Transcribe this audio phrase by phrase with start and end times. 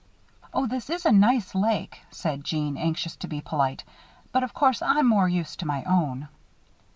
[0.51, 3.83] "Oh, this is a nice lake," said Jeanne, anxious to be polite,
[4.31, 6.27] "but, of course, I'm more used to my own."